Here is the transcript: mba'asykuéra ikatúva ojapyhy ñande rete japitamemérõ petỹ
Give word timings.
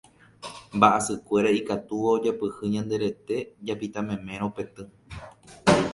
mba'asykuéra 0.75 1.49
ikatúva 1.59 2.09
ojapyhy 2.17 2.63
ñande 2.73 2.95
rete 3.03 3.35
japitamemérõ 3.67 4.47
petỹ 4.55 4.83